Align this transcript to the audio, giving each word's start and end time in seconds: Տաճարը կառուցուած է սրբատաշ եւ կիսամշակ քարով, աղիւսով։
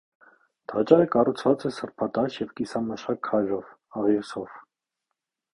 Տաճարը 0.71 1.03
կառուցուած 1.15 1.67
է 1.69 1.71
սրբատաշ 1.75 2.39
եւ 2.45 2.55
կիսամշակ 2.61 3.23
քարով, 3.29 3.71
աղիւսով։ 4.03 4.61